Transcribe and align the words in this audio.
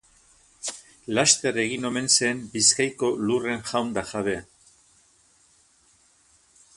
Laster 1.17 1.59
egin 1.63 1.85
omen 1.89 2.09
zen 2.15 2.41
Bizkaiko 2.55 3.11
lurren 3.27 3.61
jaun 3.73 3.93
eta 3.95 4.07
jabe. 4.13 4.37